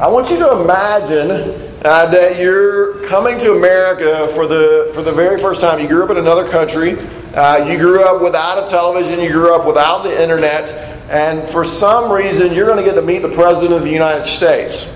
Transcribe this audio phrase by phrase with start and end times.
[0.00, 1.28] I want you to imagine
[1.84, 5.80] uh, that you're coming to America for the for the very first time.
[5.80, 6.96] You grew up in another country.
[7.34, 9.18] Uh, you grew up without a television.
[9.18, 10.70] You grew up without the internet.
[11.10, 14.22] And for some reason, you're going to get to meet the President of the United
[14.22, 14.86] States.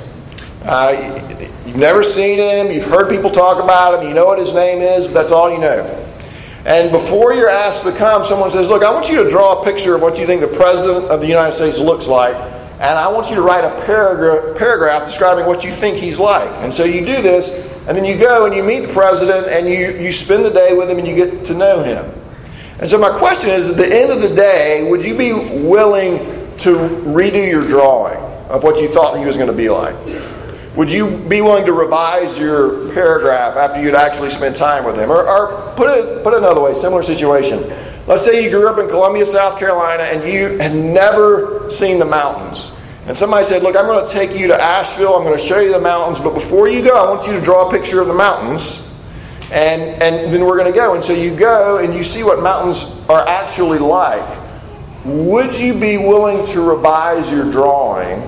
[0.65, 2.71] Uh, you've never seen him.
[2.71, 4.08] You've heard people talk about him.
[4.08, 5.82] You know what his name is, but that's all you know.
[6.64, 9.64] And before you're asked to come, someone says, Look, I want you to draw a
[9.64, 12.37] picture of what you think the President of the United States looks like
[12.83, 16.51] and I want you to write a paragraph, paragraph describing what you think he's like.
[16.65, 19.69] And so you do this, and then you go and you meet the president, and
[19.69, 22.05] you, you spend the day with him, and you get to know him.
[22.80, 26.19] And so my question is, at the end of the day, would you be willing
[26.59, 26.71] to
[27.07, 28.19] redo your drawing
[28.51, 29.95] of what you thought he was going to be like?
[30.74, 35.09] Would you be willing to revise your paragraph after you'd actually spent time with him?
[35.09, 37.62] Or, or put, it, put it another way, similar situation.
[38.06, 42.05] Let's say you grew up in Columbia, South Carolina, and you had never seen the
[42.05, 42.73] mountains.
[43.06, 45.15] And somebody said, Look, I'm going to take you to Asheville.
[45.15, 46.19] I'm going to show you the mountains.
[46.20, 48.80] But before you go, I want you to draw a picture of the mountains.
[49.52, 50.95] And, and then we're going to go.
[50.95, 54.38] And so you go and you see what mountains are actually like.
[55.05, 58.23] Would you be willing to revise your drawing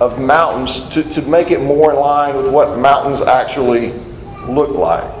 [0.00, 3.92] of mountains to, to make it more in line with what mountains actually
[4.48, 5.20] look like?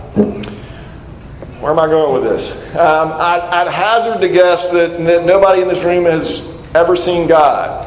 [1.60, 2.74] Where am I going with this?
[2.74, 7.28] Um, I, would hazard to guess that, that nobody in this room has ever seen
[7.28, 7.86] God.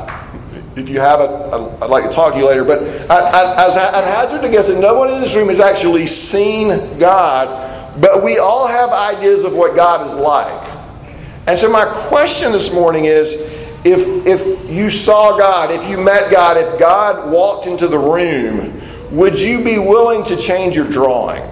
[0.76, 1.32] If you haven't,
[1.82, 2.64] I'd like to talk to you later.
[2.64, 7.00] But I, I'd hazard to guess that no one in this room has actually seen
[7.00, 10.70] God, but we all have ideas of what God is like.
[11.48, 13.34] And so, my question this morning is
[13.84, 18.80] if, if you saw God, if you met God, if God walked into the room,
[19.12, 21.44] would you be willing to change your drawing?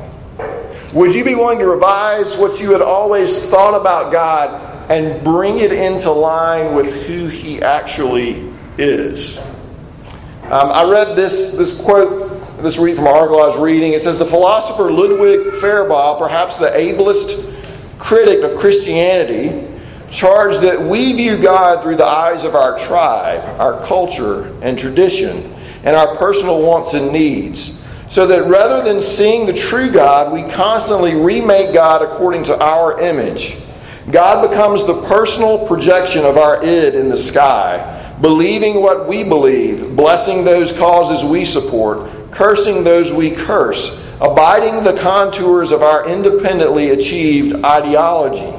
[0.94, 5.60] Would you be willing to revise what you had always thought about God and bring
[5.60, 9.38] it into line with who He actually is?
[9.38, 13.94] Um, I read this, this quote, this read from an article I was reading.
[13.94, 17.58] It says The philosopher Ludwig Feuerbach, perhaps the ablest
[17.98, 19.66] critic of Christianity,
[20.12, 25.38] charged that we view God through the eyes of our tribe, our culture and tradition,
[25.86, 27.81] and our personal wants and needs
[28.12, 33.00] so that rather than seeing the true God, we constantly remake God according to our
[33.00, 33.58] image.
[34.12, 39.96] God becomes the personal projection of our id in the sky, believing what we believe,
[39.96, 46.90] blessing those causes we support, cursing those we curse, abiding the contours of our independently
[46.90, 48.54] achieved ideology.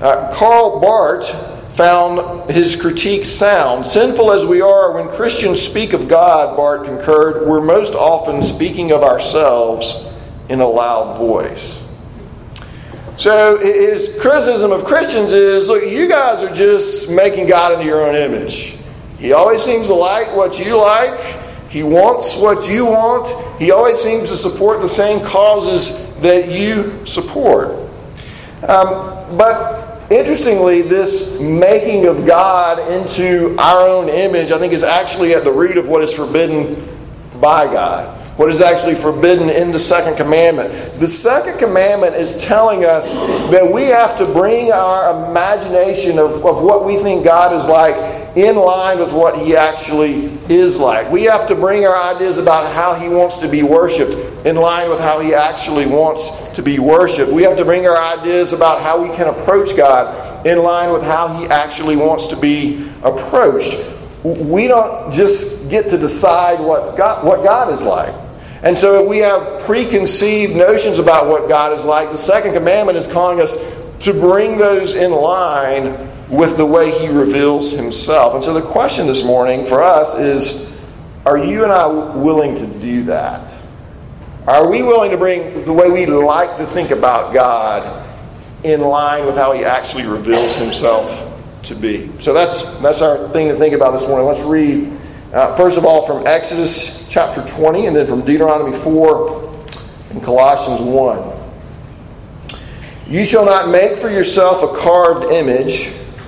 [0.00, 3.86] Uh, Karl Barth found his critique sound.
[3.86, 8.92] Sinful as we are, when Christians speak of God, Barth concurred, we're most often speaking
[8.92, 10.10] of ourselves
[10.48, 11.82] in a loud voice.
[13.16, 18.06] So his criticism of Christians is look, you guys are just making God into your
[18.06, 18.76] own image.
[19.18, 21.18] He always seems to like what you like.
[21.70, 23.28] He wants what you want.
[23.60, 27.70] He always seems to support the same causes that you support.
[28.68, 29.83] Um, but
[30.14, 35.50] Interestingly, this making of God into our own image, I think, is actually at the
[35.50, 36.76] root of what is forbidden
[37.40, 38.16] by God.
[38.38, 41.00] What is actually forbidden in the second commandment.
[41.00, 43.10] The second commandment is telling us
[43.50, 48.23] that we have to bring our imagination of, of what we think God is like
[48.36, 51.10] in line with what He actually is like.
[51.10, 54.12] We have to bring our ideas about how He wants to be worshiped
[54.46, 57.32] in line with how He actually wants to be worshiped.
[57.32, 61.02] We have to bring our ideas about how we can approach God in line with
[61.02, 63.92] how He actually wants to be approached.
[64.24, 68.14] We don't just get to decide what's God, what God is like.
[68.62, 72.96] And so if we have preconceived notions about what God is like, the second commandment
[72.96, 73.56] is calling us
[74.00, 78.34] to bring those in line with the way he reveals himself.
[78.34, 80.74] And so the question this morning for us is
[81.26, 83.54] are you and I willing to do that?
[84.46, 88.06] Are we willing to bring the way we like to think about God
[88.62, 91.30] in line with how he actually reveals himself
[91.62, 92.10] to be?
[92.20, 94.26] So that's, that's our thing to think about this morning.
[94.26, 94.92] Let's read,
[95.32, 99.54] uh, first of all, from Exodus chapter 20 and then from Deuteronomy 4
[100.10, 101.32] and Colossians 1.
[103.08, 105.94] You shall not make for yourself a carved image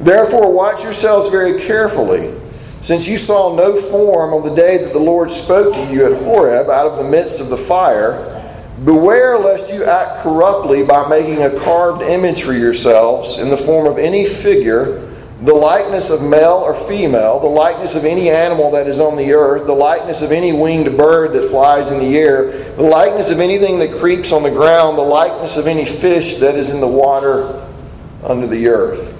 [0.00, 2.34] Therefore, watch yourselves very carefully,
[2.80, 6.22] since you saw no form on the day that the Lord spoke to you at
[6.22, 8.26] Horeb out of the midst of the fire,
[8.86, 13.86] beware lest you act corruptly by making a carved image for yourselves in the form
[13.86, 15.06] of any figure,
[15.42, 19.34] the likeness of male or female, the likeness of any animal that is on the
[19.34, 23.38] earth, the likeness of any winged bird that flies in the air, the likeness of
[23.38, 26.88] anything that creeps on the ground, the likeness of any fish that is in the
[26.88, 27.66] water
[28.24, 29.19] under the earth.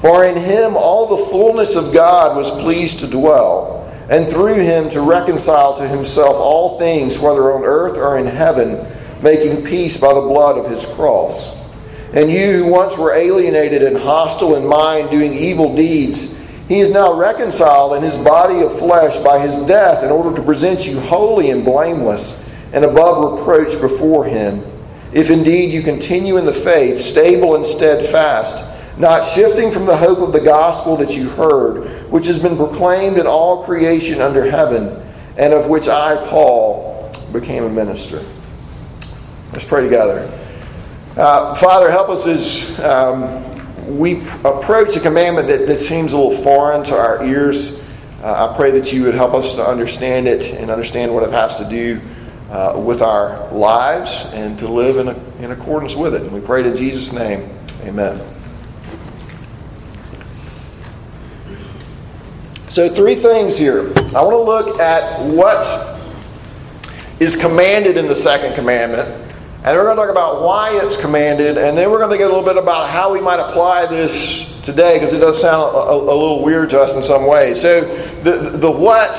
[0.00, 4.88] For in him all the fullness of God was pleased to dwell, and through him
[4.90, 8.86] to reconcile to himself all things, whether on earth or in heaven,
[9.22, 11.54] making peace by the blood of his cross.
[12.14, 16.90] And you who once were alienated and hostile in mind, doing evil deeds, he is
[16.90, 20.98] now reconciled in his body of flesh by his death in order to present you
[21.00, 24.64] holy and blameless and above reproach before him.
[25.12, 28.69] If indeed you continue in the faith, stable and steadfast,
[29.00, 33.18] not shifting from the hope of the gospel that you heard, which has been proclaimed
[33.18, 35.02] in all creation under heaven,
[35.38, 38.22] and of which I, Paul, became a minister.
[39.52, 40.30] Let's pray together.
[41.16, 46.42] Uh, Father, help us as um, we approach a commandment that, that seems a little
[46.44, 47.82] foreign to our ears.
[48.22, 51.32] Uh, I pray that you would help us to understand it and understand what it
[51.32, 52.00] has to do
[52.50, 56.22] uh, with our lives and to live in, a, in accordance with it.
[56.22, 57.48] And we pray in Jesus' name.
[57.82, 58.20] Amen.
[62.70, 63.80] So, three things here.
[64.14, 65.98] I want to look at what
[67.18, 71.58] is commanded in the second commandment, and we're going to talk about why it's commanded,
[71.58, 74.62] and then we're going to think a little bit about how we might apply this
[74.62, 77.60] today, because it does sound a, a, a, little weird to us in some ways.
[77.60, 77.80] So,
[78.22, 79.18] the, the what,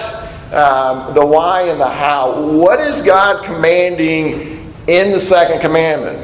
[0.53, 2.41] um, the why, and the how.
[2.41, 6.17] What is God commanding in the second commandment?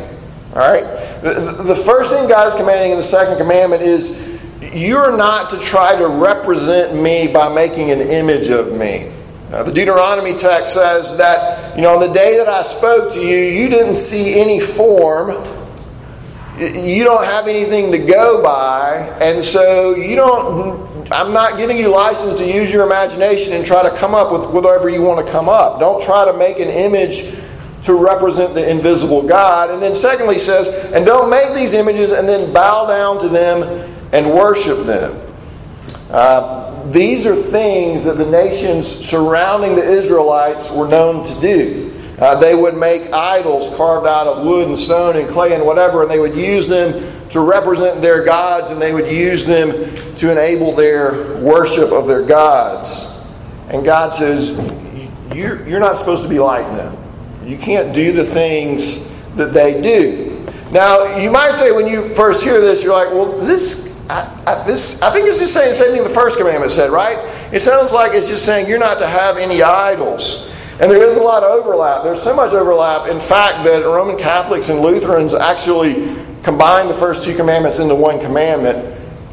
[0.55, 0.85] All right?
[1.21, 4.26] The, the first thing God is commanding in the second commandment is
[4.73, 9.11] you're not to try to represent me by making an image of me.
[9.51, 13.19] Uh, the Deuteronomy text says that, you know, on the day that I spoke to
[13.21, 15.29] you, you didn't see any form.
[16.59, 19.17] You don't have anything to go by.
[19.21, 23.83] And so you don't, I'm not giving you license to use your imagination and try
[23.83, 25.79] to come up with whatever you want to come up.
[25.79, 27.33] Don't try to make an image
[27.83, 29.69] to represent the invisible God.
[29.69, 33.93] And then, secondly, says, and don't make these images and then bow down to them
[34.13, 35.19] and worship them.
[36.09, 41.93] Uh, these are things that the nations surrounding the Israelites were known to do.
[42.19, 46.01] Uh, they would make idols carved out of wood and stone and clay and whatever,
[46.01, 46.93] and they would use them
[47.29, 49.71] to represent their gods, and they would use them
[50.15, 53.23] to enable their worship of their gods.
[53.69, 54.57] And God says,
[55.35, 56.97] You're, you're not supposed to be like them.
[57.45, 60.27] You can't do the things that they do.
[60.71, 64.63] Now, you might say when you first hear this, you're like, well, this I, I,
[64.65, 67.17] this, I think it's just saying the same thing the first commandment said, right?
[67.53, 70.51] It sounds like it's just saying you're not to have any idols.
[70.79, 72.03] And there is a lot of overlap.
[72.03, 77.23] There's so much overlap, in fact, that Roman Catholics and Lutherans actually combine the first
[77.23, 78.77] two commandments into one commandment,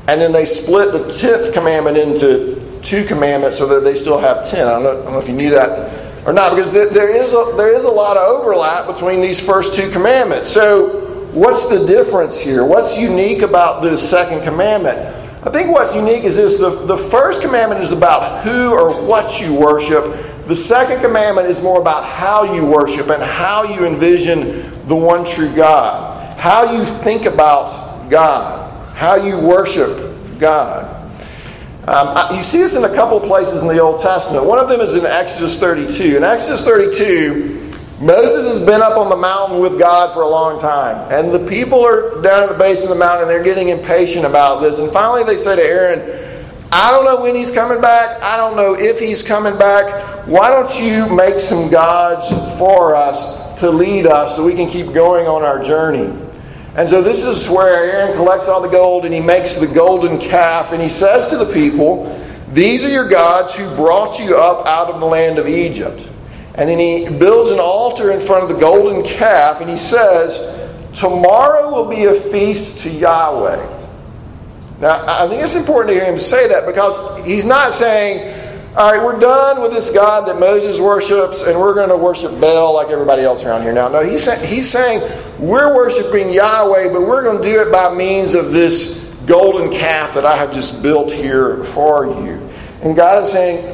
[0.09, 4.47] and then they split the tenth commandment into two commandments so that they still have
[4.49, 4.67] ten.
[4.67, 7.11] I don't know, I don't know if you knew that or not, because there, there,
[7.11, 10.49] is a, there is a lot of overlap between these first two commandments.
[10.49, 11.04] So,
[11.35, 12.65] What's the difference here?
[12.65, 14.97] What's unique about this second commandment?
[15.43, 19.41] I think what's unique is this the, the first commandment is about who or what
[19.41, 20.05] you worship.
[20.47, 25.25] The second commandment is more about how you worship and how you envision the one
[25.25, 30.95] true God, how you think about God, how you worship God.
[31.89, 34.47] Um, you see this in a couple places in the Old Testament.
[34.47, 36.17] One of them is in Exodus 32.
[36.17, 37.54] In Exodus 32,
[38.05, 41.11] Moses has been up on the mountain with God for a long time.
[41.11, 44.61] And the people are down at the base of the mountain they're getting impatient about
[44.61, 44.79] this.
[44.79, 48.23] And finally they say to Aaron, I don't know when he's coming back.
[48.23, 50.27] I don't know if he's coming back.
[50.27, 54.93] Why don't you make some gods for us to lead us so we can keep
[54.93, 56.15] going on our journey?
[56.77, 60.19] And so this is where Aaron collects all the gold and he makes the golden
[60.19, 64.67] calf and he says to the people, These are your gods who brought you up
[64.67, 66.11] out of the land of Egypt.
[66.57, 70.61] And then he builds an altar in front of the golden calf and he says,
[70.95, 73.81] Tomorrow will be a feast to Yahweh.
[74.81, 78.41] Now, I think it's important to hear him say that because he's not saying,
[78.77, 82.41] all right, we're done with this God that Moses worships, and we're going to worship
[82.41, 83.89] Baal like everybody else around here now.
[83.89, 85.01] No, he's, he's saying
[85.39, 90.15] we're worshiping Yahweh, but we're going to do it by means of this golden calf
[90.15, 92.51] that I have just built here for you.
[92.83, 93.65] And God is saying,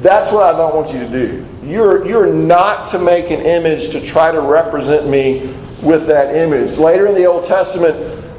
[0.00, 1.46] that's what I don't want you to do.
[1.70, 6.78] You're, you're not to make an image to try to represent me with that image.
[6.78, 7.96] Later in the Old Testament,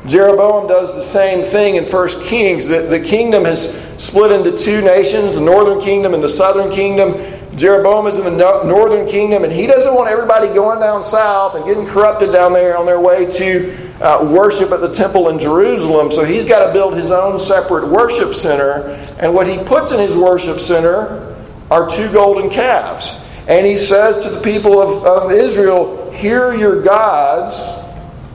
[0.07, 2.67] Jeroboam does the same thing in 1 Kings.
[2.67, 7.13] The, the kingdom has split into two nations the northern kingdom and the southern kingdom.
[7.55, 11.55] Jeroboam is in the no, northern kingdom, and he doesn't want everybody going down south
[11.55, 15.37] and getting corrupted down there on their way to uh, worship at the temple in
[15.39, 16.11] Jerusalem.
[16.11, 18.97] So he's got to build his own separate worship center.
[19.19, 21.37] And what he puts in his worship center
[21.69, 23.20] are two golden calves.
[23.47, 27.79] And he says to the people of, of Israel, Hear your gods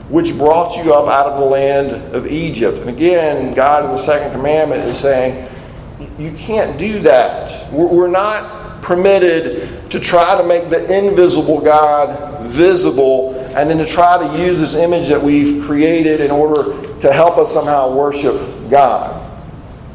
[0.08, 2.78] which brought you up out of the land of Egypt.
[2.78, 5.48] And again, God in the second commandment is saying,
[6.18, 7.72] you can't do that.
[7.72, 14.18] We're not permitted to try to make the invisible God visible and then to try
[14.18, 18.36] to use this image that we've created in order to help us somehow worship
[18.70, 19.22] God.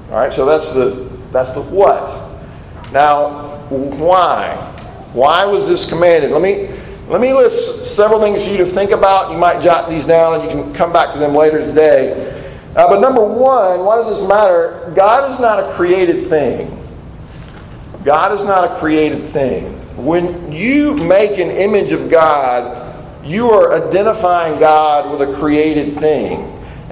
[0.09, 2.09] All right, so that's the that's the what.
[2.91, 4.70] Now, why?
[5.13, 6.31] Why was this commanded?
[6.31, 6.69] Let me
[7.07, 9.31] let me list several things for you to think about.
[9.31, 12.41] You might jot these down and you can come back to them later today.
[12.73, 14.93] Uh, but number one, why does this matter?
[14.95, 16.77] God is not a created thing.
[18.05, 19.65] God is not a created thing.
[19.97, 22.77] When you make an image of God,
[23.25, 26.39] you are identifying God with a created thing.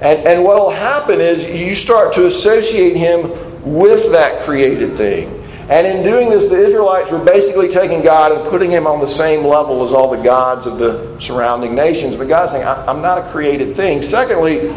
[0.02, 3.30] And, and what will happen is you start to associate him
[3.64, 5.39] with that created thing.
[5.70, 9.06] And in doing this, the Israelites were basically taking God and putting him on the
[9.06, 12.16] same level as all the gods of the surrounding nations.
[12.16, 14.02] But God is saying, I'm not a created thing.
[14.02, 14.70] Secondly,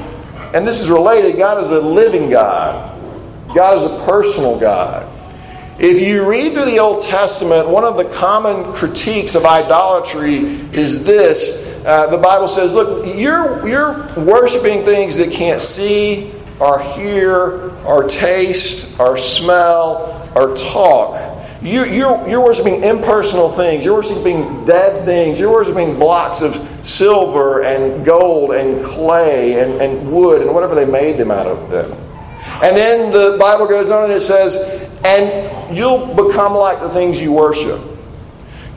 [0.54, 2.96] and this is related, God is a living God,
[3.56, 5.10] God is a personal God.
[5.80, 10.36] If you read through the Old Testament, one of the common critiques of idolatry
[10.72, 11.84] is this.
[11.84, 18.08] Uh, the Bible says, look, you're, you're worshiping things that can't see, or hear, or
[18.08, 21.32] taste, or smell, or talk.
[21.62, 23.86] You, you're, you're worshiping impersonal things.
[23.86, 25.40] You're worshiping dead things.
[25.40, 30.86] You're worshiping blocks of silver and gold and clay and, and wood and whatever they
[30.86, 31.90] made them out of them.
[32.62, 37.22] And then the Bible goes on and it says, and you'll become like the things
[37.22, 37.80] you worship.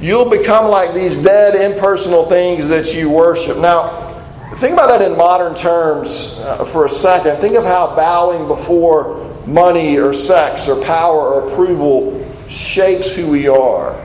[0.00, 3.58] You'll become like these dead, impersonal things that you worship.
[3.58, 4.22] Now,
[4.56, 7.38] think about that in modern terms uh, for a second.
[7.40, 13.48] Think of how bowing before money or sex or power or approval shapes who we
[13.48, 14.00] are.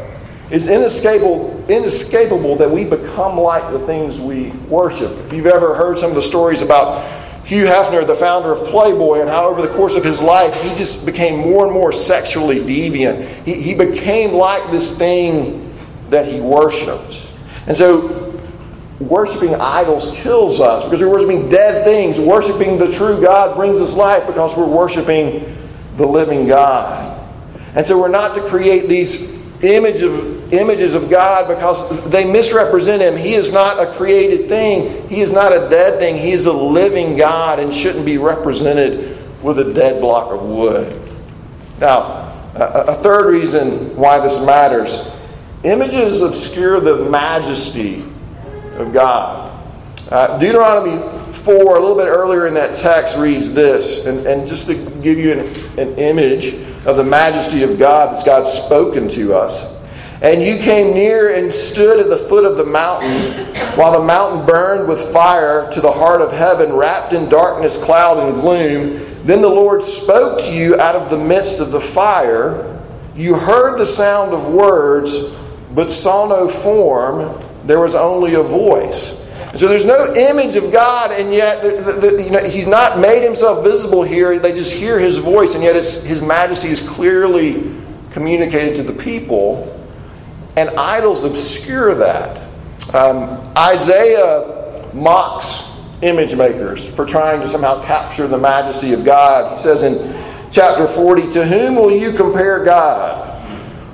[0.50, 5.12] It's inescapable, inescapable that we become like the things we worship.
[5.25, 7.05] If you've ever heard some of the stories about
[7.45, 10.69] Hugh Hefner, the founder of Playboy, and how over the course of his life he
[10.75, 13.25] just became more and more sexually deviant.
[13.45, 15.74] He, he became like this thing
[16.10, 17.25] that he worshiped.
[17.67, 18.20] And so
[19.08, 22.20] worshiping idols kills us because we're worshiping dead things.
[22.20, 25.58] Worshiping the true God brings us life because we're worshiping
[25.98, 27.08] the living God.
[27.75, 29.31] And so we're not to create these
[29.63, 33.15] image of, images of God because they misrepresent Him.
[33.15, 36.17] He is not a created thing, He is not a dead thing.
[36.17, 40.98] He is a living God and shouldn't be represented with a dead block of wood.
[41.79, 42.22] Now,
[42.53, 45.15] a third reason why this matters
[45.63, 48.03] images obscure the majesty
[48.73, 49.57] of God.
[50.09, 51.01] Uh, Deuteronomy
[51.33, 55.17] 4, a little bit earlier in that text, reads this, and, and just to give
[55.17, 55.39] you an,
[55.79, 59.71] an image of the majesty of God that God's spoken to us.
[60.21, 63.09] And you came near and stood at the foot of the mountain,
[63.75, 68.19] while the mountain burned with fire to the heart of heaven, wrapped in darkness, cloud,
[68.19, 69.23] and gloom.
[69.25, 72.79] Then the Lord spoke to you out of the midst of the fire.
[73.15, 75.35] You heard the sound of words,
[75.73, 79.18] but saw no form there was only a voice.
[79.56, 84.01] So there's no image of God, and yet you know, He's not made Himself visible
[84.01, 84.39] here.
[84.39, 87.75] They just hear His voice, and yet His majesty is clearly
[88.12, 89.77] communicated to the people.
[90.56, 92.41] And idols obscure that.
[92.94, 95.70] Um, Isaiah mocks
[96.01, 99.58] image makers for trying to somehow capture the majesty of God.
[99.58, 100.13] He says in
[100.51, 103.27] chapter 40, To whom will you compare God?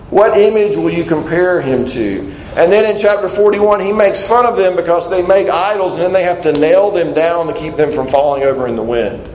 [0.10, 2.34] What image will you compare him to?
[2.58, 6.04] And then in chapter 41, he makes fun of them because they make idols and
[6.04, 8.82] then they have to nail them down to keep them from falling over in the
[8.82, 9.30] wind.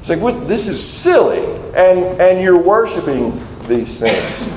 [0.00, 1.44] It's like, this is silly.
[1.76, 3.38] And, and you're worshiping
[3.68, 4.50] these things.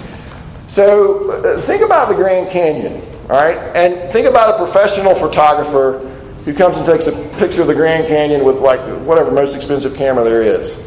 [0.69, 3.57] So uh, think about the Grand Canyon, all right?
[3.75, 5.99] And think about a professional photographer
[6.45, 9.95] who comes and takes a picture of the Grand Canyon with, like, whatever most expensive
[9.97, 10.77] camera there is.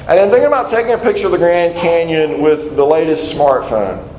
[0.00, 4.13] And then thinking about taking a picture of the Grand Canyon with the latest smartphone.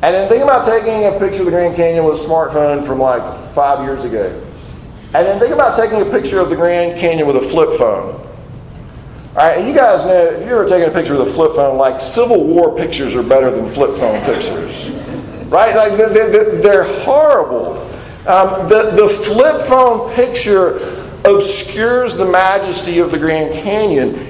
[0.00, 3.00] And then think about taking a picture of the Grand Canyon with a smartphone from
[3.00, 4.26] like five years ago.
[5.14, 8.14] And then think about taking a picture of the Grand Canyon with a flip phone.
[8.14, 11.52] All right, and you guys know if you're ever taking a picture with a flip
[11.54, 14.90] phone, like Civil War pictures are better than flip phone pictures,
[15.46, 15.74] right?
[15.74, 17.78] Like they're, they're horrible.
[18.28, 20.76] Um, the, the flip phone picture
[21.24, 24.28] obscures the majesty of the Grand Canyon.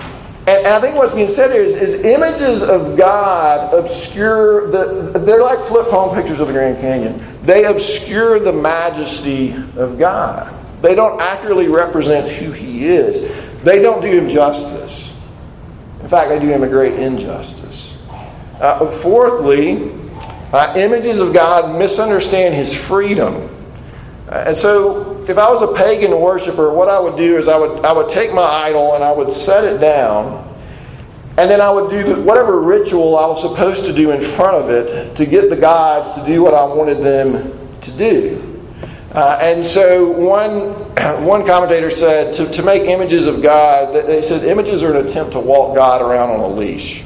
[0.48, 5.18] And, I think what's being said here is, is, images of God obscure the.
[5.18, 7.22] They're like flip phone pictures of the Grand Canyon.
[7.42, 10.54] They obscure the majesty of God.
[10.80, 13.28] They don't accurately represent who He is.
[13.62, 15.14] They don't do Him justice.
[16.00, 18.02] In fact, they do Him a great injustice.
[18.58, 19.92] Uh, fourthly,
[20.54, 23.50] uh, images of God misunderstand His freedom.
[24.32, 27.84] And so, if I was a pagan worshiper, what I would do is I would,
[27.84, 30.44] I would take my idol and I would set it down,
[31.36, 34.70] and then I would do whatever ritual I was supposed to do in front of
[34.70, 38.44] it to get the gods to do what I wanted them to do.
[39.12, 40.72] Uh, and so, one,
[41.24, 45.32] one commentator said to, to make images of God, they said images are an attempt
[45.32, 47.04] to walk God around on a leash.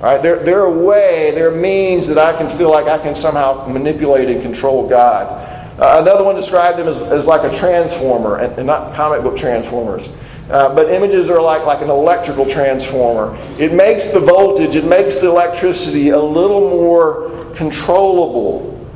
[0.00, 0.22] Right?
[0.22, 3.66] They're, they're a way, they're a means that I can feel like I can somehow
[3.66, 5.49] manipulate and control God.
[5.80, 9.34] Uh, another one described them as, as like a transformer, and, and not comic book
[9.34, 10.14] transformers.
[10.50, 13.34] Uh, but images are like, like an electrical transformer.
[13.58, 18.86] It makes the voltage, it makes the electricity a little more controllable.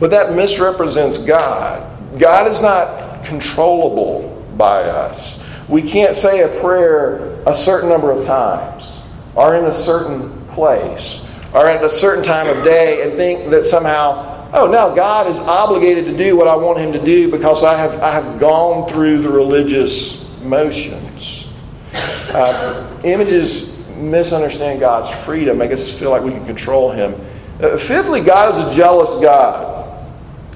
[0.00, 1.88] But that misrepresents God.
[2.18, 5.40] God is not controllable by us.
[5.68, 9.00] We can't say a prayer a certain number of times,
[9.36, 13.64] or in a certain place, or at a certain time of day, and think that
[13.64, 17.64] somehow oh, now God is obligated to do what I want him to do because
[17.64, 21.52] I have, I have gone through the religious motions.
[21.94, 27.14] Uh, images misunderstand God's freedom, make us feel like we can control him.
[27.60, 29.82] Uh, fifthly, God is a jealous God.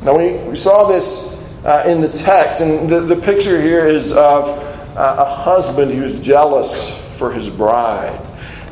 [0.03, 4.12] Now, we, we saw this uh, in the text, and the, the picture here is
[4.12, 4.49] of
[4.97, 8.20] uh, a husband who's jealous for his bride.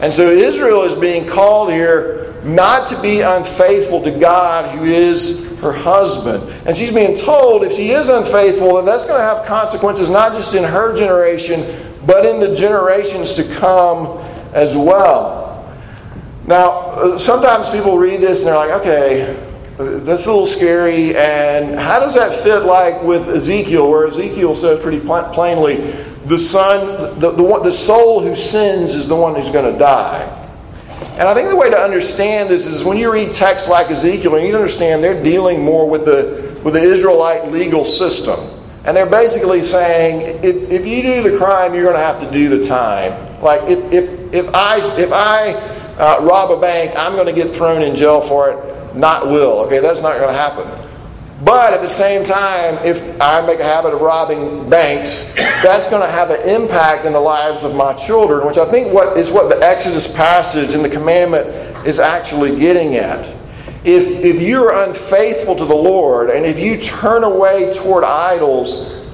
[0.00, 5.58] And so Israel is being called here not to be unfaithful to God, who is
[5.60, 6.42] her husband.
[6.66, 10.32] And she's being told if she is unfaithful, that that's going to have consequences not
[10.32, 11.64] just in her generation,
[12.06, 14.18] but in the generations to come
[14.52, 15.74] as well.
[16.46, 19.40] Now, uh, sometimes people read this and they're like, okay,
[19.78, 21.16] that's a little scary.
[21.16, 25.76] And how does that fit like with Ezekiel, where Ezekiel says pretty plainly,
[26.26, 30.43] the son, the, the, the soul who sins is the one who's going to die.
[31.16, 34.34] And I think the way to understand this is when you read texts like Ezekiel,
[34.34, 38.40] and you understand they're dealing more with the, with the Israelite legal system.
[38.84, 42.30] And they're basically saying, if, if you do the crime, you're going to have to
[42.30, 43.12] do the time.
[43.40, 45.52] Like, if, if, if I, if I
[45.98, 49.60] uh, rob a bank, I'm going to get thrown in jail for it, not will.
[49.66, 50.83] Okay, that's not going to happen.
[51.44, 56.00] But at the same time, if I make a habit of robbing banks, that's going
[56.00, 59.30] to have an impact in the lives of my children, which I think what is
[59.30, 61.46] what the Exodus passage and the commandment
[61.86, 63.26] is actually getting at.
[63.84, 69.04] If, if you're unfaithful to the Lord and if you turn away toward idols,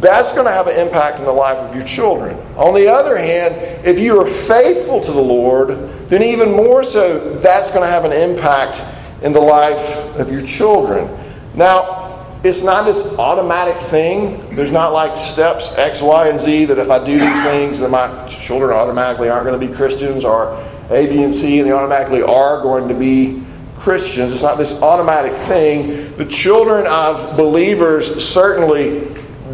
[0.00, 2.34] that's going to have an impact in the life of your children.
[2.56, 3.54] On the other hand,
[3.86, 5.68] if you are faithful to the Lord,
[6.08, 8.82] then even more so, that's going to have an impact
[9.22, 11.08] in the life of your children.
[11.54, 12.02] Now,
[12.42, 14.54] it's not this automatic thing.
[14.54, 17.90] There's not like steps X, Y, and Z that if I do these things, then
[17.90, 20.54] my children automatically aren't going to be Christians, or
[20.90, 23.42] A, B, and C, and they automatically are going to be
[23.78, 24.32] Christians.
[24.32, 26.14] It's not this automatic thing.
[26.16, 29.08] The children of believers certainly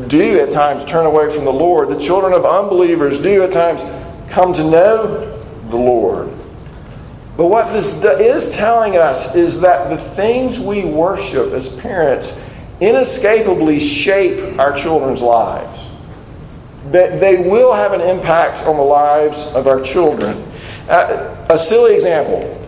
[0.08, 1.88] do at times turn away from the Lord.
[1.88, 3.84] The children of unbelievers do at times
[4.30, 5.36] come to know
[5.68, 6.28] the Lord.
[7.40, 12.38] But what this is telling us is that the things we worship as parents
[12.82, 15.88] inescapably shape our children's lives.
[16.90, 20.44] That they will have an impact on the lives of our children.
[20.90, 22.60] A silly example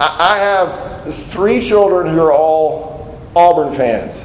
[0.00, 4.24] I have three children who are all Auburn fans.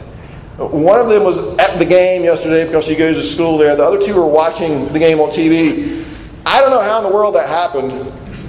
[0.57, 3.75] One of them was at the game yesterday because she goes to school there.
[3.75, 6.03] The other two were watching the game on TV.
[6.43, 7.91] I don't know how in the world that happened.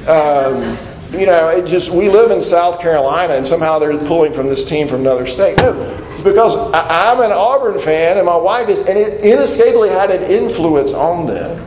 [0.08, 0.78] Um,
[1.12, 4.64] you know, it just we live in South Carolina and somehow they're pulling from this
[4.64, 5.58] team from another state.
[5.58, 5.72] No,
[6.12, 10.10] it's because I, am an Auburn fan and my wife is, and it inescapably had
[10.10, 11.66] an influence on them.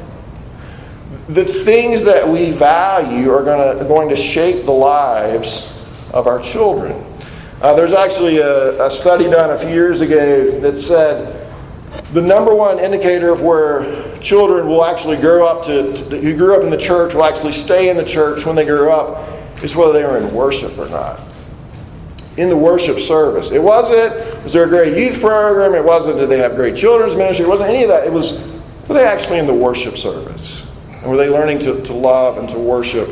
[1.28, 6.42] The things that we value are going to, going to shape the lives of our
[6.42, 7.04] children.
[7.62, 11.42] Uh, there's actually a, a study done a few years ago that said
[12.14, 16.56] the number one indicator of where children will actually grow up to, to, who grew
[16.56, 19.76] up in the church will actually stay in the church when they grow up is
[19.76, 21.20] whether they were in worship or not.
[22.38, 23.52] In the worship service.
[23.52, 25.74] It wasn't, was there a great youth program?
[25.74, 27.46] It wasn't, did they have great children's ministry?
[27.46, 28.06] It wasn't any of that.
[28.06, 28.42] It was,
[28.88, 30.72] were they actually in the worship service?
[30.92, 33.08] And were they learning to, to love and to worship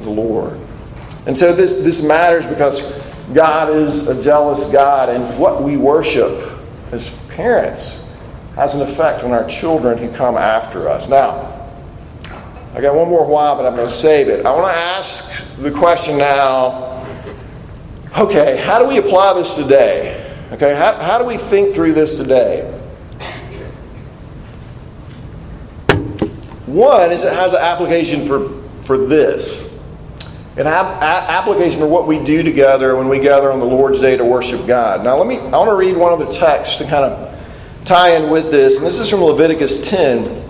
[0.00, 0.58] the Lord?
[1.26, 3.00] And so this, this matters because
[3.32, 8.06] God is a jealous God, and what we worship as parents
[8.56, 11.08] has an effect on our children who come after us.
[11.08, 11.61] Now,
[12.74, 14.46] I got one more while, but I'm going to save it.
[14.46, 16.90] I want to ask the question now
[18.16, 20.18] okay, how do we apply this today?
[20.52, 22.68] Okay, how, how do we think through this today?
[26.66, 28.48] One is it has an application for,
[28.82, 29.70] for this.
[30.56, 34.16] An ap- application for what we do together when we gather on the Lord's Day
[34.16, 35.02] to worship God.
[35.02, 35.38] Now, let me.
[35.38, 38.76] I want to read one of the texts to kind of tie in with this,
[38.76, 40.41] and this is from Leviticus 10.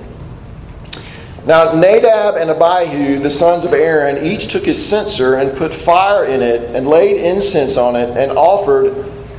[1.45, 6.25] Now, Nadab and Abihu, the sons of Aaron, each took his censer and put fire
[6.25, 8.95] in it and laid incense on it and offered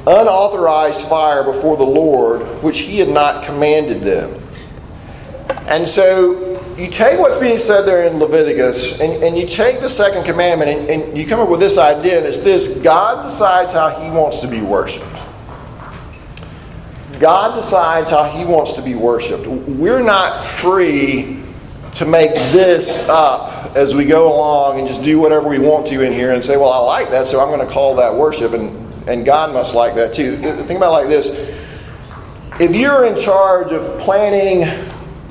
[0.05, 4.37] unauthorized fire before the Lord, which he had not commanded them.
[5.67, 9.87] And so you take what's being said there in Leviticus and, and you take the
[9.87, 13.71] second commandment and, and you come up with this idea, and it's this God decides
[13.71, 15.07] how he wants to be worshiped.
[17.21, 19.47] God decides how he wants to be worshiped.
[19.47, 21.42] We're not free
[21.95, 26.03] to make this up as we go along and just do whatever we want to
[26.03, 28.53] in here and say, well, I like that, so I'm going to call that worship,
[28.53, 30.37] and, and God must like that too.
[30.37, 31.29] Think about like this.
[32.59, 34.67] If you're in charge of planning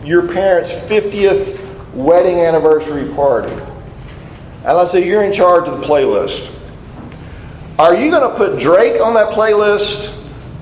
[0.04, 1.60] your parents' 50th
[1.94, 3.52] wedding anniversary party,
[4.64, 6.52] and let's say you're in charge of the playlist,
[7.78, 10.18] are you going to put Drake on that playlist?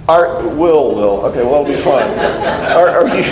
[0.09, 1.27] Are, will, will.
[1.27, 2.03] Okay, well, it'll be fun.
[2.73, 3.23] Are, are you,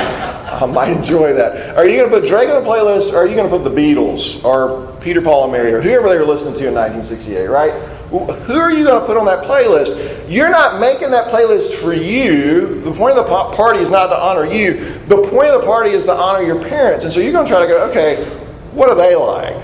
[0.62, 1.76] I might enjoy that.
[1.76, 3.62] Are you going to put Drake on the playlist, or are you going to put
[3.62, 7.46] the Beatles, or Peter, Paul, and Mary, or whoever they were listening to in 1968,
[7.46, 7.72] right?
[8.10, 10.26] Who are you going to put on that playlist?
[10.28, 12.80] You're not making that playlist for you.
[12.80, 14.74] The point of the party is not to honor you.
[15.08, 17.04] The point of the party is to honor your parents.
[17.04, 18.24] And so you're going to try to go, okay,
[18.72, 19.62] what are they like?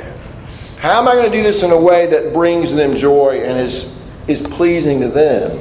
[0.76, 3.58] How am I going to do this in a way that brings them joy and
[3.58, 5.58] is, is pleasing to them?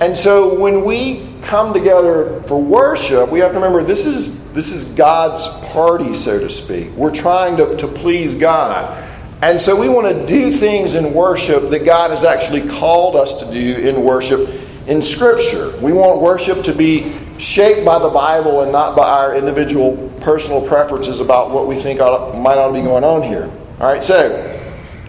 [0.00, 4.72] And so when we come together for worship, we have to remember this is, this
[4.72, 6.90] is God's party, so to speak.
[6.90, 9.04] We're trying to, to please God.
[9.42, 13.40] And so we want to do things in worship that God has actually called us
[13.40, 14.48] to do in worship
[14.86, 15.76] in Scripture.
[15.80, 20.66] We want worship to be shaped by the Bible and not by our individual personal
[20.66, 23.50] preferences about what we think ought, might ought to be going on here.
[23.78, 24.58] All right, so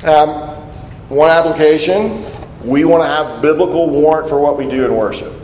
[0.04, 0.56] um,
[1.10, 2.24] one application
[2.64, 5.37] we want to have biblical warrant for what we do in worship.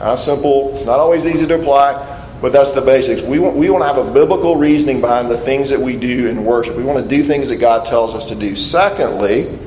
[0.00, 0.74] Of simple.
[0.74, 2.14] It's not always easy to apply.
[2.40, 3.22] But that's the basics.
[3.22, 6.28] We want, we want to have a biblical reasoning behind the things that we do
[6.28, 6.76] in worship.
[6.76, 8.54] We want to do things that God tells us to do.
[8.54, 9.58] Secondly,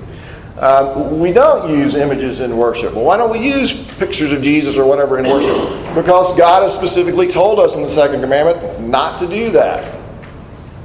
[0.59, 2.93] um, we don't use images in worship.
[2.93, 5.55] Well, why don't we use pictures of Jesus or whatever in worship?
[5.95, 9.95] Because God has specifically told us in the second commandment not to do that.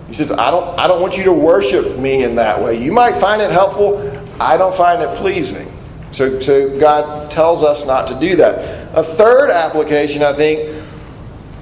[0.06, 2.80] He says, I don't, I don't want you to worship me in that way.
[2.80, 3.98] You might find it helpful,
[4.40, 5.70] I don't find it pleasing.
[6.12, 8.83] So, so God tells us not to do that.
[8.94, 10.82] A third application, I think,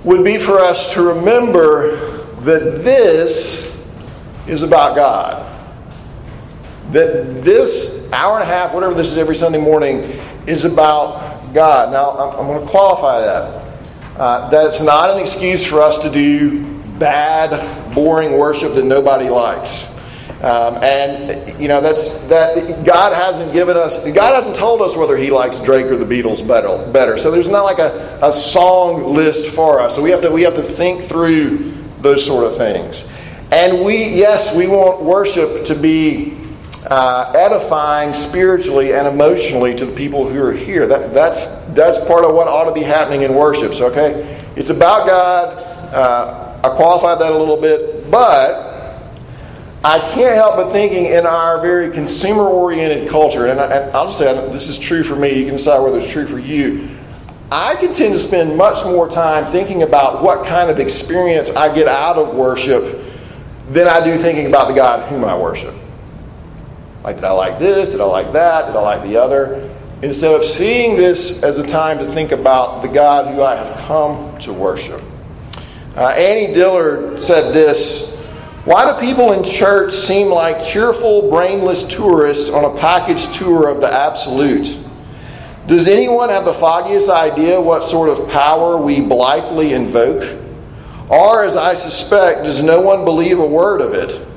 [0.05, 1.97] would be for us to remember
[2.43, 3.73] that this
[4.47, 5.49] is about God.
[6.93, 11.93] That this hour and a half, whatever this is every Sunday morning, is about God.
[11.93, 13.63] Now, I'm, going to qualify that.
[14.17, 16.65] Uh, that's not an excuse for us to do
[16.99, 19.92] bad, boring worship that nobody likes.
[20.43, 25.17] Um, and you know that's that God hasn't given us God hasn't told us whether
[25.17, 26.85] He likes Drake or the Beatles better.
[26.91, 29.95] Better, so there's not like a, a song list for us.
[29.95, 33.09] So we have to we have to think through those sort of things.
[33.53, 36.37] And we yes we want worship to be
[36.91, 40.89] uh, edifying spiritually and emotionally to the people who are here.
[40.89, 43.75] That that's that's part of what ought to be happening in worship.
[43.75, 45.49] So okay, it's about God.
[45.95, 48.72] Uh, I qualified that a little bit, but
[49.85, 54.19] I can't help but thinking in our very consumer oriented culture, and, I, will just
[54.19, 56.89] say this is true for me, you can decide whether it's true for you.
[57.51, 61.75] I can tend to spend much more time thinking about what kind of experience I
[61.75, 63.03] get out of worship
[63.69, 65.75] than I do thinking about the God whom I worship.
[67.03, 67.89] Like, did I like this?
[67.89, 68.67] Did I like that?
[68.67, 69.69] Did I like the other?
[70.03, 73.77] Instead of seeing this as a time to think about the God who I have
[73.87, 75.03] come to worship.
[75.97, 78.12] Uh, Annie Dillard said this
[78.65, 83.81] why do people in church seem like cheerful, brainless tourists on a package tour of
[83.81, 84.79] the absolute?
[85.67, 90.39] Does anyone have the foggiest idea what sort of power we blithely invoke?
[91.09, 94.29] Or, as I suspect, does no one believe a word of it?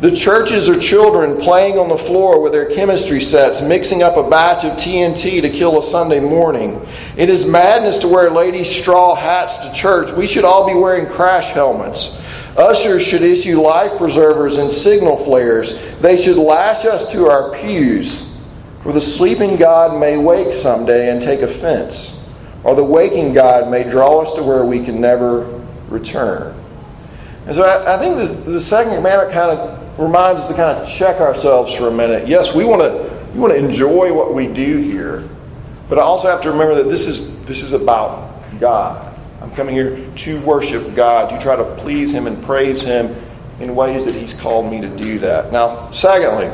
[0.00, 4.28] The churches are children playing on the floor with their chemistry sets, mixing up a
[4.28, 6.84] batch of TNT to kill a Sunday morning.
[7.16, 10.12] It is madness to wear ladies' straw hats to church.
[10.12, 12.24] We should all be wearing crash helmets.
[12.58, 15.80] Ushers should issue life preservers and signal flares.
[16.00, 18.36] They should lash us to our pews.
[18.82, 22.28] For the sleeping God may wake someday and take offense,
[22.64, 26.54] or the waking God may draw us to where we can never return.
[27.46, 30.78] And so I, I think this, the second commandment kind of reminds us to kind
[30.78, 32.28] of check ourselves for a minute.
[32.28, 35.28] Yes, we want to we want to enjoy what we do here,
[35.88, 39.07] but I also have to remember that this is this is about God.
[39.58, 43.12] Coming here to worship God, to try to please Him and praise Him
[43.58, 45.50] in ways that He's called me to do that.
[45.50, 46.46] Now, secondly,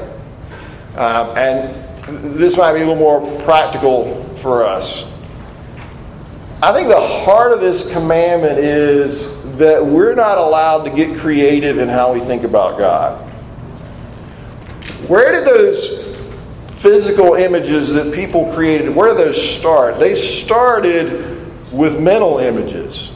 [0.97, 5.15] um, and this might be a little more practical for us.
[6.63, 11.77] I think the heart of this commandment is that we're not allowed to get creative
[11.77, 13.21] in how we think about God.
[15.11, 16.17] Where did those
[16.69, 20.01] physical images that people created, where did those start?
[20.01, 21.34] They started
[21.77, 23.13] with mental images.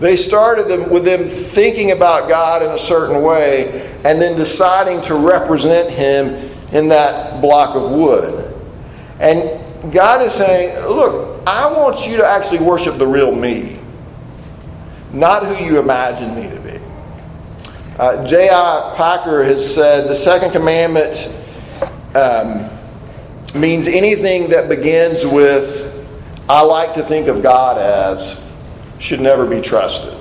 [0.00, 5.02] They started them with them thinking about God in a certain way and then deciding
[5.02, 8.54] to represent Him in that block of wood.
[9.20, 13.78] And God is saying, Look, I want you to actually worship the real me,
[15.12, 16.80] not who you imagine me to be.
[17.98, 18.94] Uh, J.I.
[18.96, 21.30] Packer has said the second commandment
[22.14, 22.70] um,
[23.54, 25.89] means anything that begins with
[26.50, 28.44] I like to think of God as
[28.98, 30.12] should never be trusted.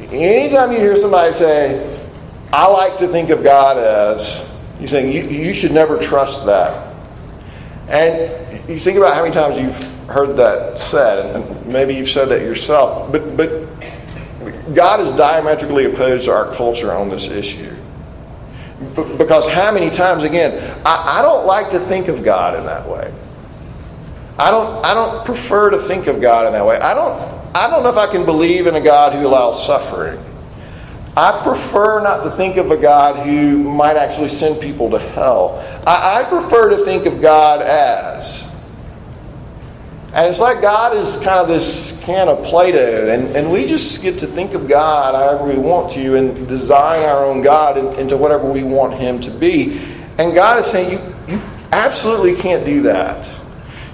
[0.00, 2.08] Anytime you hear somebody say,
[2.52, 6.92] I like to think of God as, you're saying you, you should never trust that.
[7.86, 12.28] And you think about how many times you've heard that said, and maybe you've said
[12.30, 13.48] that yourself, but, but
[14.74, 17.72] God is diametrically opposed to our culture on this issue.
[19.16, 22.88] Because how many times, again, I, I don't like to think of God in that
[22.88, 23.14] way.
[24.38, 26.76] I don't, I don't prefer to think of God in that way.
[26.76, 27.12] I don't,
[27.54, 30.18] I don't know if I can believe in a God who allows suffering.
[31.16, 35.62] I prefer not to think of a God who might actually send people to hell.
[35.86, 38.52] I, I prefer to think of God as.
[40.12, 43.66] And it's like God is kind of this can of Play Doh, and, and we
[43.66, 47.78] just get to think of God however we want to and design our own God
[47.98, 49.80] into whatever we want Him to be.
[50.18, 51.42] And God is saying, you, you
[51.72, 53.28] absolutely can't do that.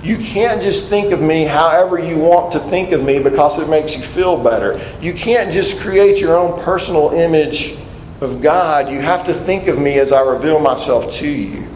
[0.03, 3.69] You can't just think of me however you want to think of me because it
[3.69, 4.81] makes you feel better.
[5.03, 7.77] You can't just create your own personal image
[8.23, 8.91] of God.
[8.91, 11.67] You have to think of me as I reveal myself to you.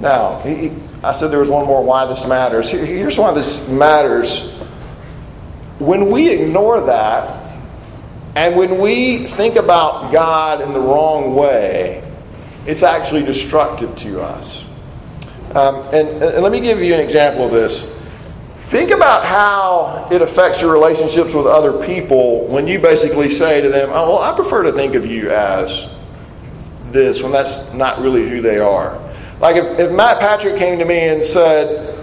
[0.00, 0.42] Now,
[1.02, 2.68] I said there was one more why this matters.
[2.68, 4.54] Here's why this matters.
[5.78, 7.42] When we ignore that,
[8.34, 12.02] and when we think about God in the wrong way,
[12.66, 14.65] it's actually destructive to us.
[15.56, 17.94] Um, and, and let me give you an example of this.
[18.66, 23.70] Think about how it affects your relationships with other people when you basically say to
[23.70, 25.94] them, Oh, well, I prefer to think of you as
[26.90, 29.00] this when that's not really who they are.
[29.40, 31.94] Like if, if Matt Patrick came to me and said,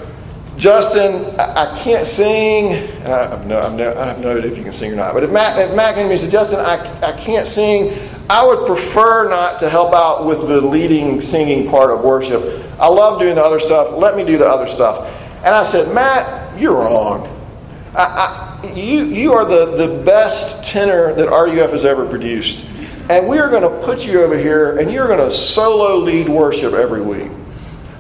[0.58, 4.64] Justin, I, I can't sing, and I have, no, I have no idea if you
[4.64, 6.60] can sing or not, but if Matt, if Matt came to me and said, Justin,
[6.60, 11.70] I, I can't sing, I would prefer not to help out with the leading singing
[11.70, 12.63] part of worship.
[12.80, 13.94] I love doing the other stuff.
[13.94, 15.08] Let me do the other stuff.
[15.38, 17.28] And I said, Matt, you're wrong.
[17.96, 22.70] I, I, you, you are the, the best tenor that RUF has ever produced.
[23.10, 26.30] And we are going to put you over here and you're going to solo lead
[26.30, 27.30] worship every week.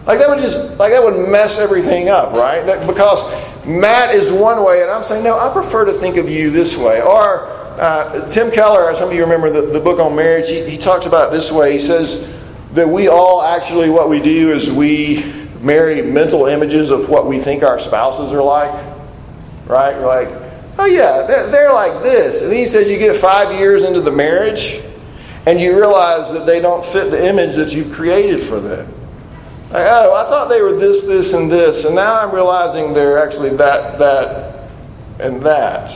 [0.05, 2.65] Like that would just like that would mess everything up, right?
[2.65, 3.31] That, because
[3.65, 5.39] Matt is one way, and I'm saying no.
[5.39, 7.01] I prefer to think of you this way.
[7.01, 7.47] Or
[7.79, 10.49] uh, Tim Keller, some of you remember the, the book on marriage.
[10.49, 11.71] He, he talks about it this way.
[11.71, 12.32] He says
[12.73, 15.31] that we all actually, what we do is we
[15.61, 18.73] marry mental images of what we think our spouses are like,
[19.67, 19.95] right?
[19.95, 20.29] We're like,
[20.79, 22.41] oh yeah, they're, they're like this.
[22.41, 24.81] And then he says you get five years into the marriage
[25.45, 28.87] and you realize that they don't fit the image that you've created for them.
[29.71, 33.23] Like, oh, I thought they were this, this, and this, and now I'm realizing they're
[33.23, 34.69] actually that, that,
[35.19, 35.91] and that.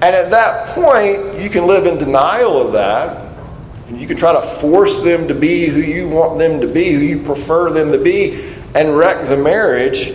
[0.00, 3.27] And at that point, you can live in denial of that
[3.88, 6.92] and you can try to force them to be who you want them to be,
[6.92, 10.12] who you prefer them to be, and wreck the marriage.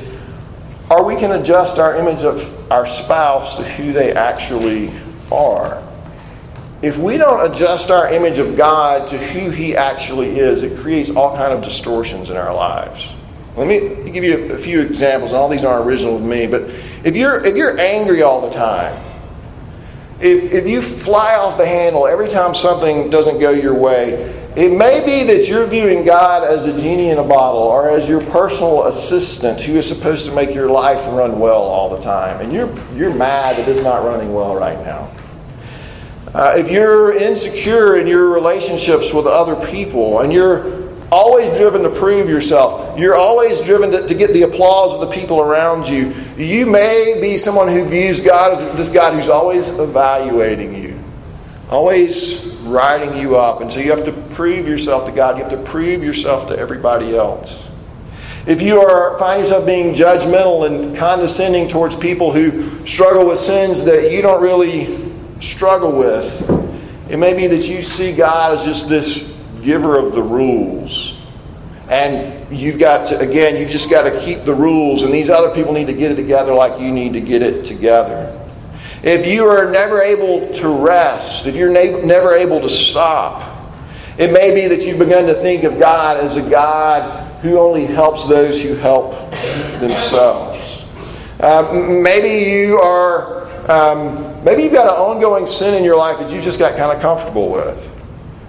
[0.90, 4.92] Or we can adjust our image of our spouse to who they actually
[5.32, 5.82] are.
[6.84, 11.10] If we don't adjust our image of God to who He actually is, it creates
[11.10, 13.16] all kind of distortions in our lives.
[13.56, 16.64] Let me give you a few examples, and all these aren't original to me, but
[17.04, 19.02] if you're if you're angry all the time,
[20.20, 24.14] if, if you fly off the handle every time something doesn't go your way,
[24.56, 28.08] it may be that you're viewing God as a genie in a bottle or as
[28.08, 32.40] your personal assistant who is supposed to make your life run well all the time.
[32.40, 35.10] And you're, you're mad that it's not running well right now.
[36.36, 40.83] Uh, if you're insecure in your relationships with other people and you're
[41.14, 45.14] always driven to prove yourself, you're always driven to, to, get the applause of the
[45.14, 49.70] people around you, you may be someone who views God as this God who's always
[49.70, 51.00] evaluating you,
[51.70, 53.62] always riding you up.
[53.62, 55.38] And so you have to prove yourself to God.
[55.38, 57.70] You have to prove yourself to everybody else.
[58.48, 63.86] If you are find yourself being judgmental and condescending towards people who struggle with sins
[63.86, 66.50] that you don't really struggle with,
[67.10, 69.33] it may be that you see God as just this
[69.64, 71.20] giver of the rules.
[71.90, 75.54] And you've got to, again, you've just got to keep the rules, and these other
[75.54, 78.40] people need to get it together like you need to get it together.
[79.04, 83.50] If you are never able to rest, if you're never able to stop,
[84.18, 87.86] it may be that you've begun to think of God as a God who only
[87.86, 89.12] helps those who help
[89.82, 90.86] themselves.
[91.42, 96.32] Uh, maybe you are, um, maybe you've got an ongoing sin in your life that
[96.32, 97.93] you just got kind of comfortable with.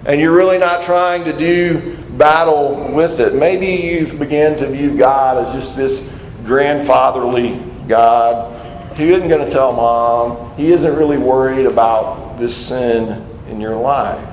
[0.06, 3.34] And you're really not trying to do battle with it.
[3.34, 6.14] Maybe you've begun to view God as just this
[6.44, 8.54] grandfatherly God
[8.96, 10.54] he isn't going to tell mom.
[10.56, 14.30] He isn't really worried about this sin in your life.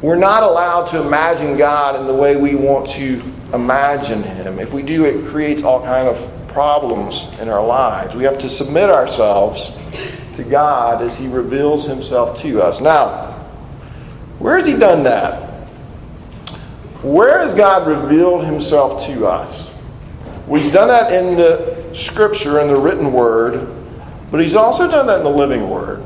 [0.00, 4.58] We're not allowed to imagine God in the way we want to imagine him.
[4.58, 8.14] If we do, it creates all kind of problems in our lives.
[8.14, 9.76] We have to submit ourselves
[10.36, 12.80] to God as he reveals himself to us.
[12.80, 13.35] Now,
[14.38, 15.42] where has he done that?
[17.02, 19.72] Where has God revealed himself to us?
[20.46, 23.68] Well, he's done that in the Scripture in the written word,
[24.30, 26.02] but he's also done that in the living word.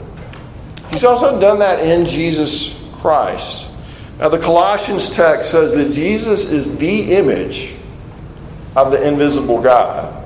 [0.91, 3.73] He's also done that in Jesus Christ.
[4.19, 7.75] Now, the Colossians text says that Jesus is the image
[8.77, 10.17] of the invisible God.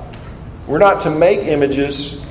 [0.67, 2.25] We're not to make images,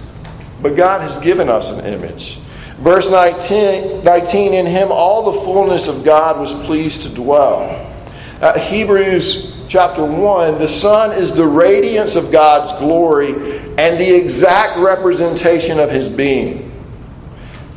[0.61, 2.39] but God has given us an image.
[2.79, 7.93] Verse 19, 19 In him all the fullness of God was pleased to dwell.
[8.41, 13.33] Uh, Hebrews chapter 1, the Son is the radiance of God's glory
[13.79, 16.71] and the exact representation of his being.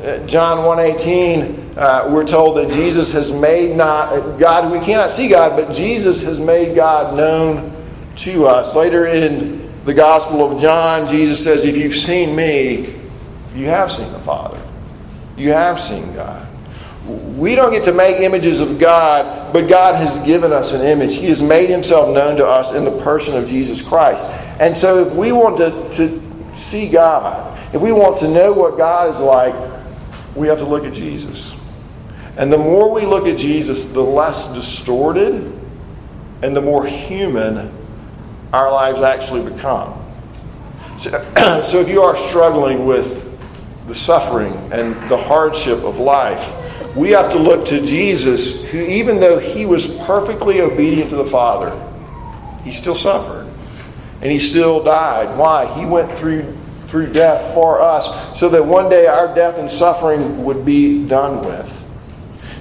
[0.03, 5.27] Uh, John 1:18 uh, we're told that Jesus has made not God we cannot see
[5.27, 7.73] God but Jesus has made God known
[8.17, 8.75] to us.
[8.75, 12.93] Later in the Gospel of John Jesus says if you've seen me
[13.55, 14.61] you have seen the Father.
[15.37, 16.47] You have seen God.
[17.07, 21.15] We don't get to make images of God, but God has given us an image.
[21.15, 24.27] He has made himself known to us in the person of Jesus Christ.
[24.59, 28.77] And so, if we want to, to see God, if we want to know what
[28.77, 29.55] God is like,
[30.35, 31.57] we have to look at Jesus.
[32.37, 35.53] And the more we look at Jesus, the less distorted
[36.41, 37.71] and the more human
[38.53, 40.03] our lives actually become.
[40.99, 41.11] So,
[41.63, 43.26] so if you are struggling with
[43.87, 46.53] the suffering and the hardship of life,
[46.95, 51.25] we have to look to Jesus, who, even though he was perfectly obedient to the
[51.25, 51.71] Father,
[52.63, 53.47] he still suffered.
[54.21, 55.37] And he still died.
[55.37, 55.67] Why?
[55.79, 60.43] He went through, through death for us so that one day our death and suffering
[60.43, 61.73] would be done with.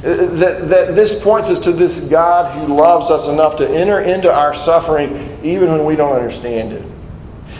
[0.04, 4.00] Uh, that, that this points us to this God who loves us enough to enter
[4.00, 6.84] into our suffering even when we don't understand it.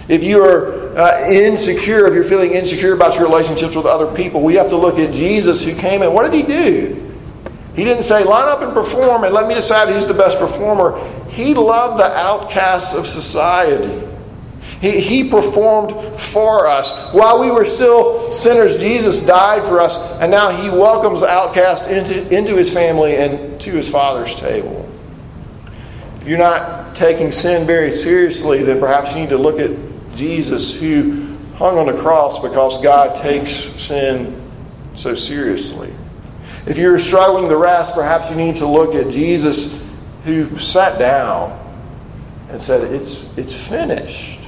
[0.09, 4.43] If you are uh, insecure, if you're feeling insecure about your relationships with other people,
[4.43, 7.03] we have to look at Jesus who came and What did he do?
[7.75, 10.99] He didn't say, line up and perform and let me decide who's the best performer.
[11.29, 14.07] He loved the outcasts of society.
[14.81, 17.13] He, he performed for us.
[17.13, 22.35] While we were still sinners, Jesus died for us, and now he welcomes outcasts into,
[22.35, 24.89] into his family and to his Father's table.
[26.21, 29.71] If you're not taking sin very seriously, then perhaps you need to look at
[30.17, 34.41] Jesus who hung on the cross because God takes sin
[34.95, 35.93] so seriously.
[36.67, 39.89] If you're struggling to rest, perhaps you need to look at Jesus
[40.25, 41.63] who sat down
[42.51, 44.41] and said, It's, it's finished,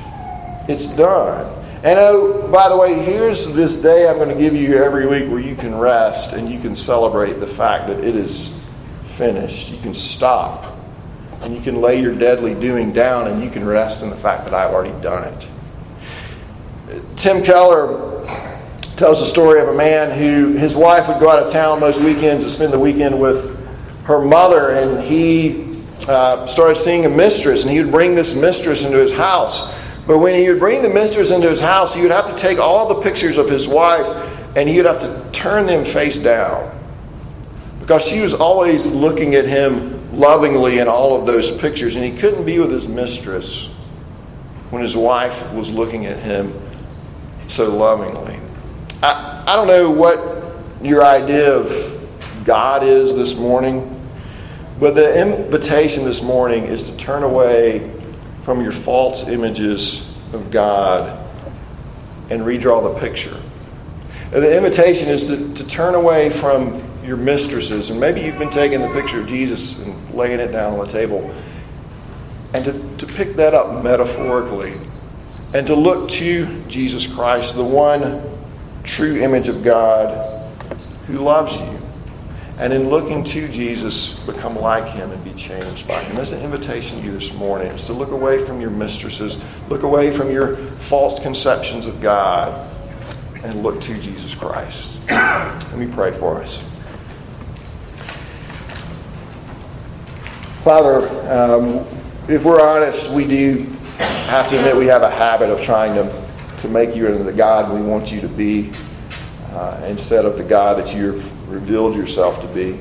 [0.68, 1.54] it's done.
[1.84, 5.30] And oh, by the way, here's this day I'm going to give you every week
[5.30, 8.64] where you can rest and you can celebrate the fact that it is
[9.04, 9.70] finished.
[9.70, 10.76] You can stop
[11.42, 14.44] and you can lay your deadly doing down and you can rest in the fact
[14.44, 15.48] that I've already done it.
[17.16, 18.24] Tim Keller
[18.96, 22.00] tells the story of a man who his wife would go out of town most
[22.00, 23.56] weekends to spend the weekend with
[24.04, 28.84] her mother, and he uh, started seeing a mistress, and he would bring this mistress
[28.84, 29.74] into his house.
[30.06, 32.58] But when he would bring the mistress into his house, he would have to take
[32.58, 34.06] all the pictures of his wife
[34.56, 36.74] and he would have to turn them face down
[37.80, 42.10] because she was always looking at him lovingly in all of those pictures, and he
[42.10, 43.68] couldn't be with his mistress
[44.70, 46.52] when his wife was looking at him
[47.48, 48.38] so lovingly.
[49.02, 50.44] I, I don't know what
[50.82, 53.94] your idea of God is this morning,
[54.78, 57.90] but the invitation this morning is to turn away
[58.42, 61.18] from your false images of God
[62.30, 63.36] and redraw the picture.
[64.30, 68.82] The invitation is to, to turn away from your mistresses, and maybe you've been taking
[68.82, 71.34] the picture of Jesus and laying it down on the table,
[72.52, 74.74] and to, to pick that up metaphorically
[75.54, 78.22] and to look to Jesus Christ, the one
[78.84, 80.24] true image of God
[81.06, 81.78] who loves you.
[82.58, 86.16] And in looking to Jesus, become like him and be changed by him.
[86.16, 87.68] That's the invitation to you this morning.
[87.68, 92.68] It's to look away from your mistresses, look away from your false conceptions of God,
[93.44, 94.98] and look to Jesus Christ.
[95.08, 96.68] Let me pray for us.
[100.64, 101.86] Father, um,
[102.28, 103.64] if we're honest, we do
[104.28, 106.26] have to admit we have a habit of trying to,
[106.58, 108.70] to make you into the God we want you to be
[109.52, 112.78] uh, instead of the God that you've revealed yourself to be.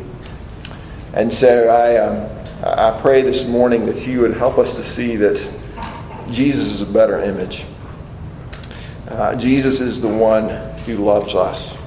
[1.14, 2.30] And so I, um,
[2.64, 5.38] I pray this morning that you would help us to see that
[6.32, 7.64] Jesus is a better image.
[9.08, 11.82] Uh, Jesus is the one who loves us.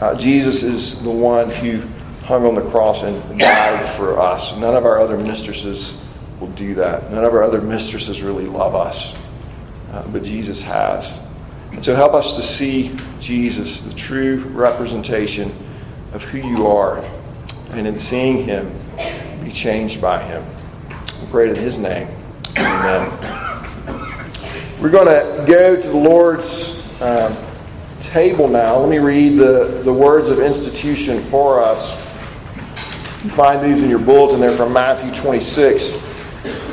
[0.00, 1.80] Uh, Jesus is the one who
[2.24, 4.56] hung on the cross and died for us.
[4.58, 6.00] None of our other mistresses
[6.42, 7.08] will do that.
[7.12, 9.16] None of our other mistresses really love us,
[9.92, 11.20] uh, but Jesus has.
[11.70, 15.52] And so help us to see Jesus, the true representation
[16.12, 16.98] of who you are,
[17.70, 18.70] and in seeing him,
[19.44, 20.44] be changed by him.
[21.20, 22.08] We pray in his name.
[22.58, 23.08] Amen.
[24.80, 27.36] We're going to go to the Lord's um,
[28.00, 28.78] table now.
[28.78, 31.94] Let me read the, the words of institution for us.
[33.22, 34.40] You find these in your bulletin.
[34.40, 36.11] They're from Matthew 26.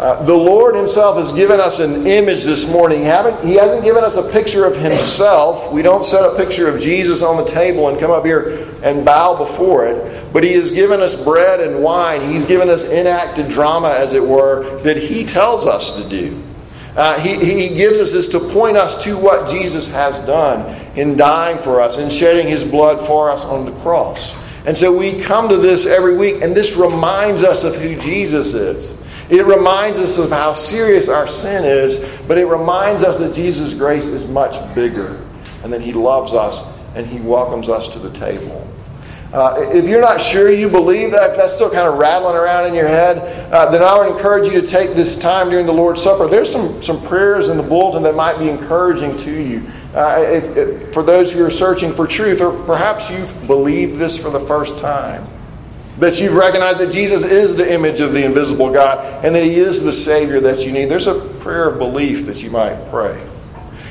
[0.00, 3.00] Uh, the Lord Himself has given us an image this morning.
[3.00, 5.70] He, hasn't given us a picture of Himself.
[5.74, 9.04] We don't set a picture of Jesus on the table and come up here and
[9.04, 10.32] bow before it.
[10.32, 12.22] But He has given us bread and wine.
[12.22, 16.42] He's given us enacted drama, as it were, that He tells us to do.
[16.96, 20.64] Uh, he, he gives us this to point us to what Jesus has done
[20.96, 24.34] in dying for us and shedding His blood for us on the cross.
[24.64, 28.54] And so we come to this every week, and this reminds us of who Jesus
[28.54, 28.96] is.
[29.30, 33.74] It reminds us of how serious our sin is, but it reminds us that Jesus'
[33.74, 35.24] grace is much bigger
[35.62, 36.66] and that He loves us
[36.96, 38.66] and He welcomes us to the table.
[39.32, 42.66] Uh, if you're not sure you believe that, if that's still kind of rattling around
[42.66, 43.18] in your head,
[43.52, 46.26] uh, then I would encourage you to take this time during the Lord's Supper.
[46.26, 49.70] There's some, some prayers in the bulletin that might be encouraging to you.
[49.94, 54.20] Uh, if, if, for those who are searching for truth, or perhaps you've believed this
[54.20, 55.24] for the first time.
[56.00, 59.56] That you've recognized that Jesus is the image of the invisible God and that He
[59.56, 60.86] is the Savior that you need.
[60.86, 63.22] There's a prayer of belief that you might pray.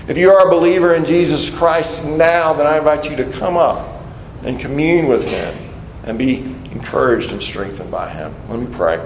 [0.07, 3.57] If you are a believer in Jesus Christ now, then I invite you to come
[3.57, 4.03] up
[4.43, 5.55] and commune with Him
[6.03, 6.39] and be
[6.71, 8.33] encouraged and strengthened by Him.
[8.49, 8.97] Let me pray.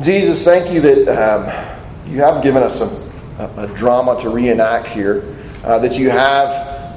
[0.00, 2.80] Jesus, thank you that um, you have given us
[3.38, 6.48] a, a, drama to reenact here, uh, that you have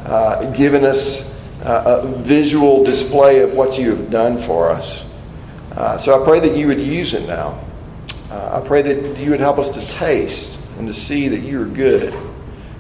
[0.08, 1.25] uh, given us
[1.66, 5.10] uh, a visual display of what you have done for us.
[5.76, 7.60] Uh, so I pray that you would use it now.
[8.32, 11.62] Uh, I pray that you would help us to taste and to see that you
[11.62, 12.14] are good,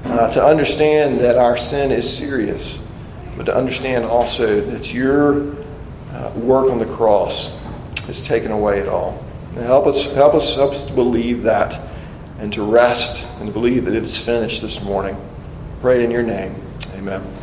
[0.05, 2.81] uh, to understand that our sin is serious,
[3.35, 5.55] but to understand also that your
[6.11, 7.59] uh, work on the cross
[8.05, 9.23] has taken away it all.
[9.55, 11.79] And help us, help us, help us to believe that
[12.39, 15.17] and to rest and to believe that it is finished this morning.
[15.81, 16.55] Pray in your name.
[16.95, 17.34] Amen.